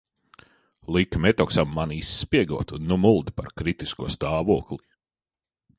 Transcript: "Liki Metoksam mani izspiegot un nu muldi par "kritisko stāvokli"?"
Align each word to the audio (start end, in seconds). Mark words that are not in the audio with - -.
"Liki 0.95 1.21
Metoksam 1.25 1.69
mani 1.75 1.97
izspiegot 2.05 2.75
un 2.79 2.89
nu 2.93 2.99
muldi 3.05 3.35
par 3.39 3.53
"kritisko 3.61 4.13
stāvokli"?" 4.19 4.85